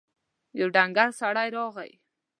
يو 0.59 0.67
ډنګر 0.75 1.09
سړی 1.19 1.47
راغی. 1.55 1.91